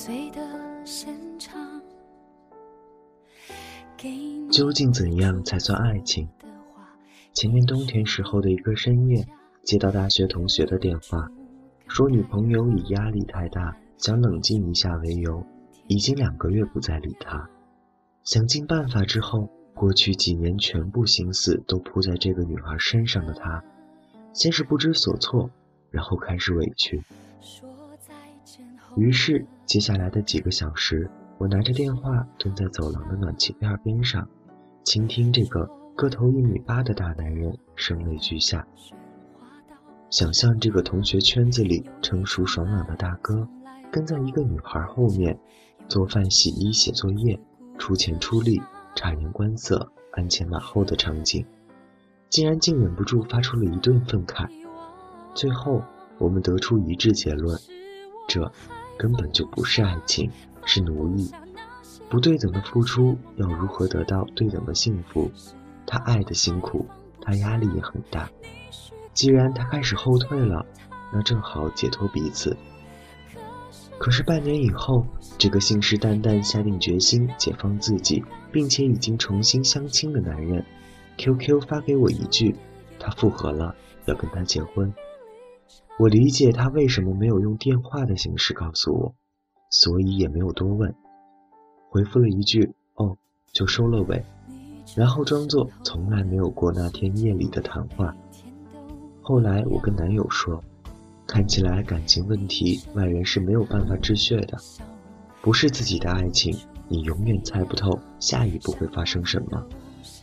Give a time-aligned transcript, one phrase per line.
[0.00, 1.82] 张一个心碎的现场。
[4.50, 6.26] 究竟怎样才算爱情？
[7.34, 9.26] 前年冬天时候的一个深夜，
[9.62, 11.28] 接到大学同学的电话，
[11.86, 15.44] 说女朋友以压力太大，想冷静一下为由，
[15.86, 17.50] 已经两个月不再理他。
[18.24, 23.62] 想尽办法之后，过去几年全部心思都扑在这个女孩身上的他，
[24.32, 25.50] 先是不知所措，
[25.90, 27.02] 然后开始委屈。
[28.96, 34.28] 于是接下来的几个小时，我拿着电话蹲在走廊的暖气片边上，
[34.82, 38.66] 倾听这个个头一米八的大男人声泪俱下。
[40.10, 43.46] 想象这个同学圈子里成熟爽朗的大哥，
[43.92, 45.38] 跟在一个女孩后面，
[45.86, 47.40] 做饭、洗衣、写作业。
[47.78, 48.60] 出钱出力，
[48.96, 51.46] 察言观色，鞍前马后的场景，
[52.28, 54.50] 竟然竟忍不住发出了一顿愤慨。
[55.32, 55.80] 最后，
[56.18, 57.56] 我们得出一致结论：
[58.26, 58.52] 这
[59.00, 60.30] 根本就不是爱情，
[60.66, 61.32] 是奴役。
[62.10, 65.30] 不对等的付出，要如何得到对等的幸福？
[65.86, 66.84] 他爱的辛苦，
[67.22, 68.28] 他压力也很大。
[69.14, 70.66] 既然他开始后退了，
[71.14, 72.54] 那正好解脱彼此。
[73.96, 75.06] 可是半年以后，
[75.38, 78.22] 这个信誓旦旦下定决心解放自己，
[78.52, 80.62] 并且已经重新相亲的男人
[81.16, 82.54] ，QQ 发给我一句，
[82.98, 84.92] 他复合了，要跟他结婚。
[86.00, 89.14] 我理解他为什么没有用电话的形式告诉我，
[89.68, 90.94] 所以也没有多问，
[91.90, 93.14] 回复了一句“哦”，
[93.52, 94.24] 就收了尾，
[94.96, 98.16] 然后装作从来没有过那天夜里的谈话。
[99.20, 100.64] 后来我跟男友说。
[101.26, 104.58] 看起来感情问题，外人是没有办法治血的。
[105.40, 106.52] 不是自己的爱情，
[106.88, 109.64] 你永远猜不透下一步会发生什么，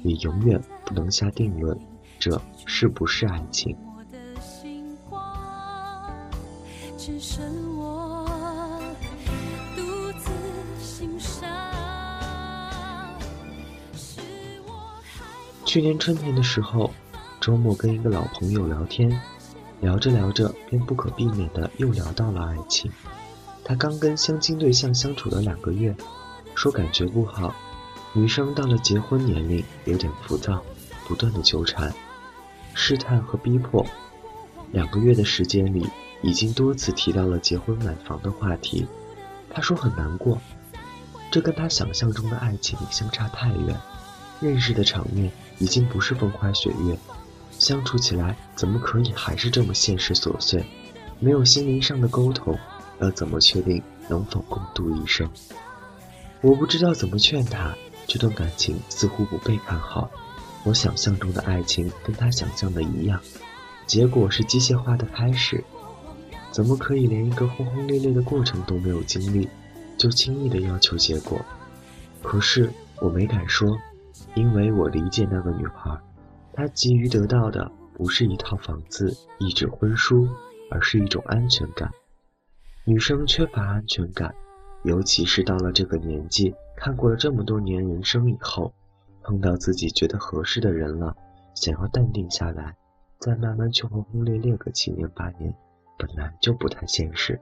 [0.00, 1.76] 你永远不能下定论，
[2.20, 3.76] 这是不是爱情？
[15.64, 16.92] 去年春天的时候，
[17.40, 19.20] 周末跟一个老朋友聊天。
[19.80, 22.88] 聊着聊着，便不可避免的又聊到了爱情。
[23.64, 25.92] 他刚跟相亲对象相处了两个月，
[26.54, 27.52] 说感觉不好。
[28.12, 30.62] 女生到了结婚年龄，有点浮躁，
[31.08, 31.92] 不断的纠缠、
[32.74, 33.84] 试探和逼迫。
[34.70, 35.84] 两个月的时间里，
[36.22, 38.86] 已经多次提到了结婚买房的话题。
[39.50, 40.40] 他说很难过，
[41.30, 43.78] 这跟他想象中的爱情相差太远。
[44.40, 46.98] 认识的场面已经不是风花雪月。
[47.58, 50.64] 相处起来怎么可以还是这么现实琐碎？
[51.20, 52.58] 没有心灵上的沟通，
[52.98, 55.28] 要怎么确定能否共度一生？
[56.40, 57.72] 我不知道怎么劝他，
[58.08, 60.10] 这段感情似乎不被看好。
[60.64, 63.20] 我想象中的爱情跟他想象的一样，
[63.86, 65.62] 结果是机械化的开始。
[66.52, 69.48] 怎么可以连一个轰轰烈烈的过程都没有经历，
[69.96, 71.40] 就轻易的要求结果？
[72.22, 72.70] 可是
[73.00, 73.76] 我没敢说，
[74.34, 75.98] 因为我理解那个女孩。
[76.52, 80.28] 她急于得到的不是一套房子、一纸婚书，
[80.70, 81.90] 而是一种安全感。
[82.84, 84.34] 女生缺乏安全感，
[84.84, 88.74] 尤其是到了这个年纪，看过了这么多年人生以后，
[89.22, 91.16] 碰到自己觉得合适的人了，
[91.54, 92.76] 想要淡定下来，
[93.18, 95.54] 再慢慢去轰轰烈烈个七年八年，
[96.04, 97.40] 本来就不太现实。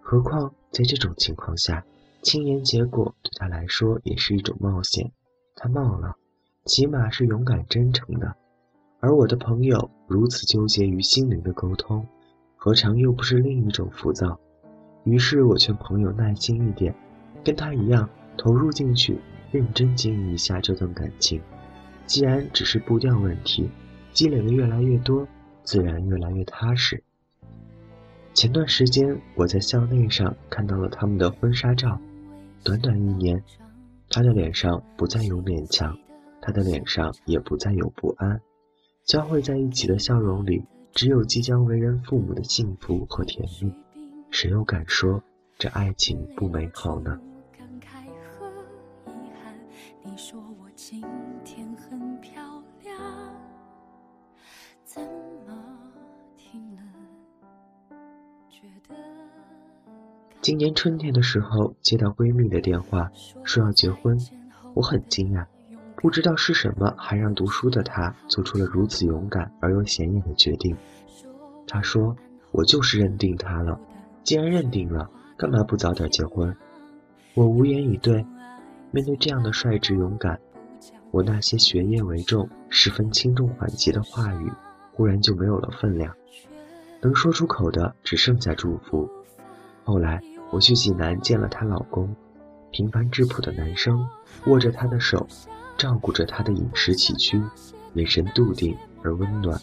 [0.00, 1.84] 何况在这种情况下，
[2.22, 5.12] 轻言结果对他来说也是一种冒险。
[5.54, 6.16] 他冒了。
[6.64, 8.34] 起码是勇敢真诚的，
[8.98, 12.06] 而我的朋友如此纠结于心灵的沟通，
[12.56, 14.40] 何尝又不是另一种浮躁？
[15.04, 16.94] 于是我劝朋友耐心一点，
[17.44, 18.08] 跟他一样
[18.38, 19.18] 投入进去，
[19.52, 21.42] 认真经营一下这段感情。
[22.06, 23.70] 既然只是步调问题，
[24.14, 25.28] 积累的越来越多，
[25.64, 27.04] 自然越来越踏实。
[28.34, 32.00] 前段时间我在校内上看到了他们的婚纱照，
[32.64, 33.40] 短短一年，
[34.10, 35.96] 他的脸上不再有勉强。
[36.40, 38.40] 他的脸上也不再有不安，
[39.04, 43.72] 交汇在一起的笑容里，只有即将为人父母的幸福和甜蜜。
[44.30, 45.22] 谁又敢说
[45.56, 47.18] 这爱情不美好呢？
[47.56, 48.04] 感慨
[48.36, 48.46] 和
[49.06, 49.54] 遗憾，
[50.02, 50.43] 你说
[60.44, 63.10] 今年春天的时候，接到闺蜜的电话，
[63.44, 64.14] 说要结婚，
[64.74, 65.46] 我很惊讶。
[65.96, 70.76] 不知道是什么，还让读书的她做出了如此勇敢而又显眼的决定。
[71.66, 72.14] 他说
[72.52, 73.80] ：“我就是认定他了，
[74.22, 75.08] 既然认定了，
[75.38, 76.54] 干嘛不早点结婚？”
[77.32, 78.22] 我无言以对。
[78.90, 80.38] 面对这样的率直勇敢，
[81.10, 84.52] 我那些学业为重、十分轻重缓急的话语，
[84.92, 86.14] 忽然就没有了分量。
[87.00, 89.08] 能说出口的只剩下祝福。
[89.86, 90.18] 后来
[90.50, 92.14] 我去济南见了她老公，
[92.70, 94.06] 平凡质朴的男生，
[94.46, 95.26] 握着她的手，
[95.76, 97.42] 照顾着她的饮食起居，
[97.94, 99.60] 眼神笃定而温暖。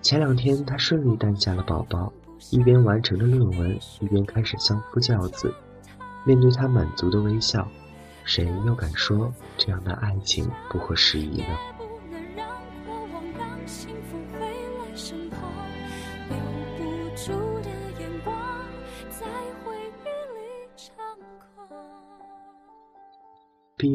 [0.00, 2.12] 前两天她顺利诞下了宝宝，
[2.50, 5.52] 一边完成着论文，一边开始相夫教子。
[6.24, 7.66] 面对她满足的微笑，
[8.24, 11.79] 谁又敢说这样的爱情不合时宜呢？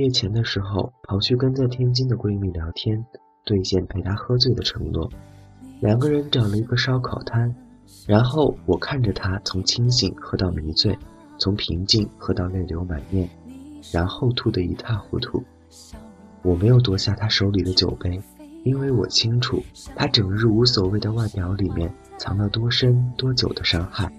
[0.05, 3.03] 借钱的时候，跑去跟在天津的闺蜜聊天，
[3.43, 5.09] 兑现陪她喝醉的承诺。
[5.79, 7.51] 两个人找了一个烧烤摊，
[8.05, 10.95] 然后我看着她从清醒喝到迷醉，
[11.39, 13.27] 从平静喝到泪流满面，
[13.91, 15.43] 然后吐得一塌糊涂。
[16.43, 18.21] 我没有夺下她手里的酒杯，
[18.63, 19.59] 因为我清楚
[19.95, 24.13] 她整日无所谓的外表里面藏了多深多久的伤害。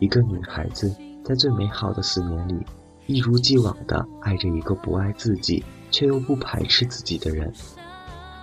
[0.00, 0.92] 一个女孩子
[1.24, 2.56] 在最美好的四年里，
[3.08, 7.50] 一如既往地爱着一个不爱自己却又不排斥自己的人。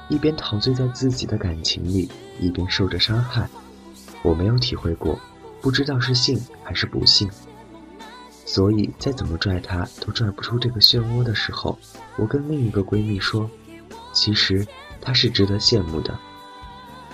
[0.09, 2.09] 一边陶醉在自己的感情里，
[2.39, 3.47] 一边受着伤害。
[4.23, 5.19] 我没有体会过，
[5.61, 7.29] 不知道是幸还是不幸。
[8.43, 11.77] 所以再怎么拽他都拽不出这个漩涡的时候，
[12.17, 13.47] 我跟另一个闺蜜说
[14.13, 14.65] ：“其实
[14.99, 16.17] 他是值得羡慕的，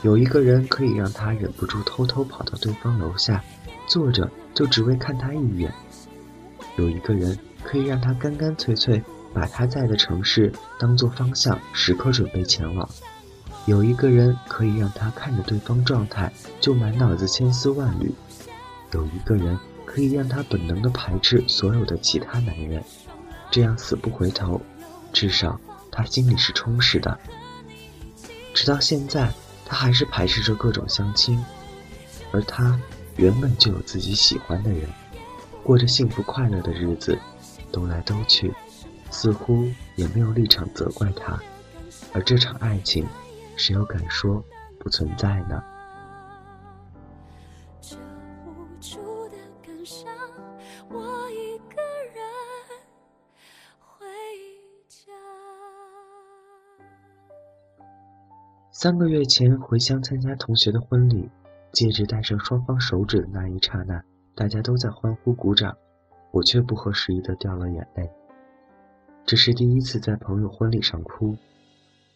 [0.03, 3.43] 有一个人可以让他忍不住偷偷跑到对方楼下，
[3.87, 5.69] 坐着就只为看他一眼；
[6.77, 9.01] 有一个人可以让他干干脆脆。”
[9.33, 12.89] 把他在的城市当做方向，时刻准备前往。
[13.65, 16.29] 有一个人可以让他看着对方状态
[16.59, 18.09] 就满脑子千丝万缕；
[18.91, 22.83] 有一个人可以让他本能的排斥所有的其他男人，
[23.49, 24.61] 这样死不回头，
[25.13, 25.57] 至少
[25.89, 27.17] 他心里是充实的。
[28.53, 29.31] 直到现在，
[29.65, 31.41] 他还是排斥着各种相亲，
[32.33, 32.77] 而他
[33.15, 34.89] 原本就有自己喜欢的人，
[35.63, 37.17] 过着幸福快乐的日子，
[37.71, 38.53] 兜来兜去。
[39.11, 39.65] 似乎
[39.97, 41.37] 也没有立场责怪他，
[42.13, 43.05] 而这场爱情，
[43.57, 44.41] 谁又敢说
[44.79, 45.61] 不存在呢？
[58.71, 61.29] 三个月前回乡参加同学的婚礼，
[61.73, 64.01] 戒指戴上双方手指的那一刹那，
[64.33, 65.77] 大家都在欢呼鼓掌，
[66.31, 68.09] 我却不合时宜的掉了眼泪。
[69.25, 71.35] 这是第一次在朋友婚礼上哭，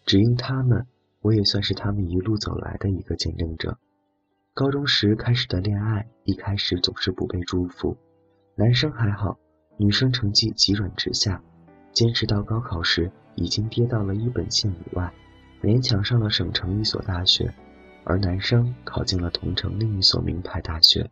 [0.06, 0.88] 只因他们，
[1.22, 3.78] 我也算是他们一路走来的一个见证者。
[4.54, 7.98] 高中时开始的恋爱，一开始总是不被祝福。
[8.56, 9.38] 男生还好，
[9.78, 11.44] 女生成绩急转直下，
[11.92, 15.14] 坚持到高考时已经跌到了一本线以外，
[15.62, 17.54] 勉强上了省城一所大学，
[18.06, 21.12] 而男生考进了同城另一所名牌大学，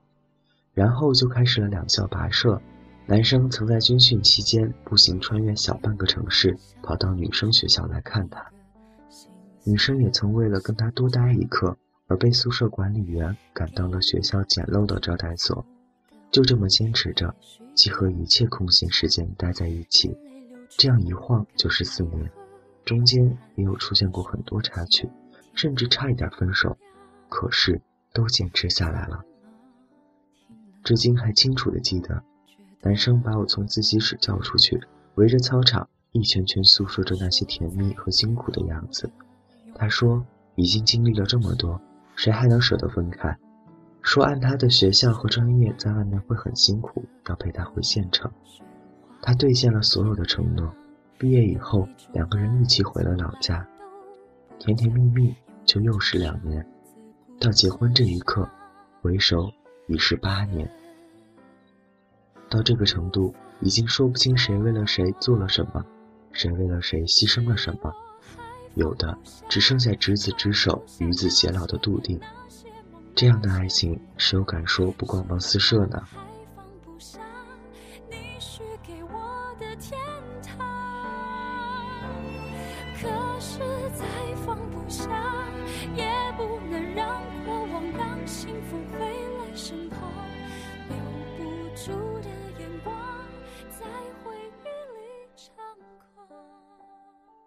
[0.74, 2.62] 然后就开始了两校跋涉。
[3.06, 8.46] 男生曾在军训期间步行穿越小半个城市，跑到女生学校来看她。
[9.66, 11.78] 女生也曾为了跟他多待一刻，
[12.08, 15.66] 而被宿舍管理员赶到了学校简陋的招待所。
[16.32, 17.36] 就这么坚持着，
[17.76, 20.18] 既和一切空闲时间待在一起。
[20.70, 22.32] 这样一晃就是四年，
[22.84, 25.10] 中间也有出现过很多插曲，
[25.54, 26.78] 甚至差一点分手，
[27.30, 27.82] 可是
[28.14, 29.24] 都坚持下来了。
[30.84, 32.22] 至今还清楚的记得。
[32.82, 34.82] 男生把我从自习室叫出去，
[35.16, 39.10] 围着操场一圈圈诉说着那些甜蜜和辛苦的样子。
[39.74, 40.26] 他说
[40.56, 41.80] ：“已经经历了这么多，
[42.16, 43.38] 谁还能舍得分开？”
[44.04, 48.30] 说按他的学校和专业在外面会很辛苦，要陪他回县城。
[49.22, 50.76] 他兑现了所有的承诺。
[51.18, 53.66] 毕业以后，两个人一起回了老家，
[54.60, 56.68] 甜甜蜜蜜就又是两年。
[57.40, 58.50] 到结婚这一刻，
[59.02, 59.50] 回首
[59.88, 60.70] 已是八年。
[62.50, 65.84] 到这个程度，已经说不清谁为了谁做了什么，
[66.32, 67.92] 谁为了谁牺牲了什么，
[68.76, 69.18] 有的
[69.50, 72.20] 只剩下执子之手，与子偕老的笃定。
[73.16, 76.08] 这样的爱情，谁又敢说不光芒四射呢？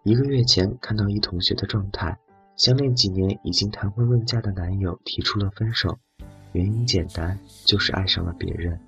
[0.07, 2.17] 一个月前看到一同学的状态，
[2.55, 5.99] 相恋几年已经谈婚论嫁的男友提出了分手，
[6.53, 8.79] 原因简单，就是爱上了别人。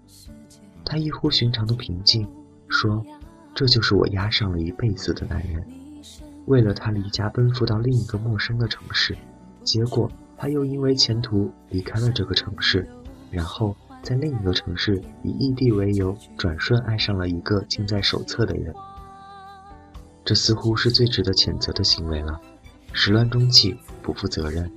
[0.85, 2.25] 他异乎寻常的平静，
[2.69, 3.05] 说
[3.53, 5.61] ：“这就是我压上了一辈子的男人，
[6.45, 9.13] 为了他离家奔赴到另一个陌生的城市，
[9.61, 12.88] 结果他又因为前途离开了这个城市，
[13.29, 18.73] 然后在另一个城市以异地为由，转瞬爱上了一个近在手册的人。
[20.29, 22.39] 这似乎是最值得谴责的行为了，
[22.93, 24.71] 始乱终弃，不负责任。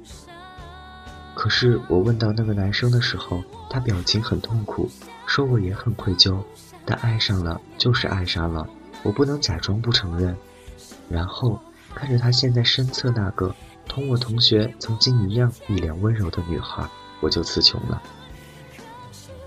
[1.34, 4.88] 可是我问到那个男生的时候，他表情很痛苦，
[5.26, 6.42] 说我也很愧疚，
[6.86, 8.66] 但爱上了就是爱上了，
[9.02, 10.34] 我不能假装不承认。
[11.10, 11.60] 然后
[11.94, 13.54] 看着他现在身侧那个
[13.86, 16.88] 同我同学曾经一样一脸温柔的女孩，
[17.20, 18.02] 我就词穷了。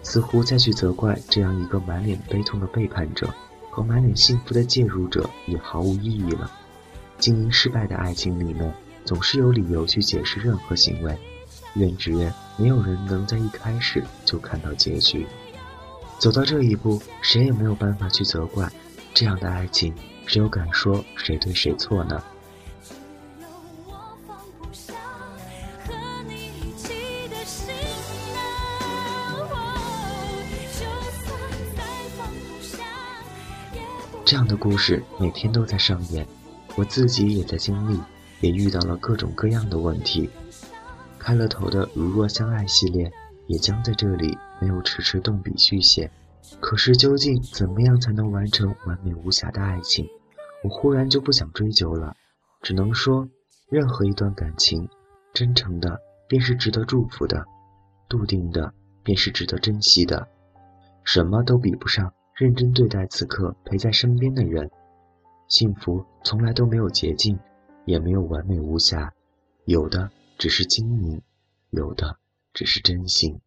[0.04, 3.28] 似乎再去责怪这样一个满脸悲痛的背叛者
[3.76, 6.50] 和满脸幸福的介入者也毫无意义了。
[7.20, 11.18] 经营失败的爱情里面，总是有理由去解释任何行为。
[11.74, 15.28] 愿只愿没有人能在一开始就看到结局。
[16.18, 18.72] 走到这一步，谁也没有办法去责怪
[19.14, 19.94] 这样的爱情，
[20.26, 22.24] 谁又敢说谁对谁错呢？
[34.36, 36.28] 这样的故事每天都在上演，
[36.76, 37.98] 我自己也在经历，
[38.42, 40.30] 也遇到了各种各样的问题。
[41.18, 43.10] 开了头的《如若相爱》系列
[43.48, 46.12] 也将在这里没有迟迟动笔续写。
[46.60, 50.06] 可是究竟怎么样才能完成完美无瑕的爱情？
[50.66, 52.14] 我忽然就不想追究了，
[52.62, 53.30] 只能说，
[53.70, 54.90] 任何一段感情，
[55.34, 57.46] 真诚的便是值得祝福的，
[58.10, 60.28] 笃定的便是值得珍惜的。
[61.06, 64.70] 什么都比不上认真对待此刻陪在身边的人。
[65.48, 67.40] 幸福从来都没有捷径，
[67.86, 69.14] 也没有完美无瑕，
[69.66, 70.12] 有的。
[70.38, 71.22] 只是经营，
[71.70, 72.18] 有的
[72.54, 73.40] 只是真心。